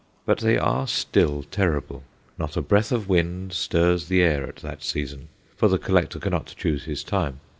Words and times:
But 0.25 0.39
they 0.39 0.57
are 0.57 0.87
still 0.87 1.43
terrible. 1.51 2.01
Not 2.35 2.57
a 2.57 2.61
breath 2.63 2.91
of 2.91 3.07
wind 3.07 3.53
stirs 3.53 4.07
the 4.07 4.23
air 4.23 4.47
at 4.49 4.55
that 4.55 4.81
season, 4.81 5.27
for 5.55 5.67
the 5.67 5.77
collector 5.77 6.17
cannot 6.17 6.55
choose 6.57 6.85
his 6.85 7.03
time. 7.03 7.39